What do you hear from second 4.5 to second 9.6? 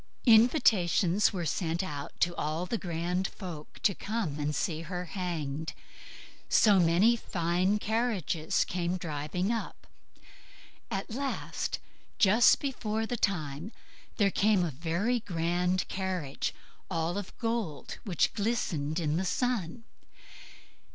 see her hanged; so many fine carriages came driving